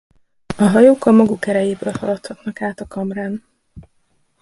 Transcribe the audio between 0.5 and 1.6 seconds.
A hajók a maguk